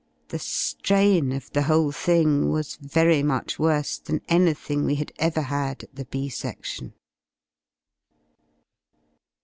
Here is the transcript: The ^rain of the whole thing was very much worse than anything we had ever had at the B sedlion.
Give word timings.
The 0.29 0.37
^rain 0.37 1.31
of 1.35 1.51
the 1.51 1.61
whole 1.61 1.91
thing 1.91 2.49
was 2.49 2.75
very 2.81 3.21
much 3.21 3.59
worse 3.59 3.99
than 3.99 4.21
anything 4.27 4.83
we 4.83 4.95
had 4.95 5.11
ever 5.19 5.41
had 5.41 5.83
at 5.83 5.93
the 5.95 6.05
B 6.05 6.27
sedlion. 6.27 6.93